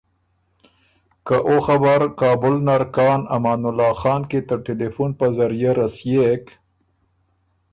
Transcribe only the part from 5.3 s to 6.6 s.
ذریعۀ رسيېک